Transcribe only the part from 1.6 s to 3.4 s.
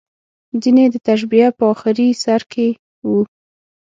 اخري سر کې وو.